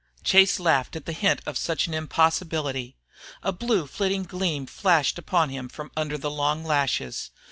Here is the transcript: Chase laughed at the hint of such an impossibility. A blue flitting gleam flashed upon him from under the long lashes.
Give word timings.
Chase 0.23 0.59
laughed 0.59 0.95
at 0.95 1.05
the 1.05 1.11
hint 1.13 1.41
of 1.45 1.59
such 1.59 1.85
an 1.85 1.93
impossibility. 1.93 2.97
A 3.43 3.51
blue 3.51 3.85
flitting 3.85 4.23
gleam 4.23 4.65
flashed 4.65 5.19
upon 5.19 5.49
him 5.49 5.69
from 5.69 5.91
under 5.95 6.17
the 6.17 6.31
long 6.31 6.63
lashes. 6.65 7.29